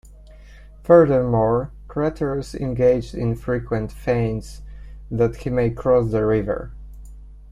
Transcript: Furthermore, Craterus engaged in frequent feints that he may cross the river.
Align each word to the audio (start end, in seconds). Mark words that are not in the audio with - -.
Furthermore, 0.81 1.71
Craterus 1.87 2.55
engaged 2.59 3.13
in 3.13 3.35
frequent 3.35 3.91
feints 3.91 4.63
that 5.11 5.35
he 5.35 5.51
may 5.51 5.69
cross 5.69 6.09
the 6.09 6.25
river. 6.25 6.71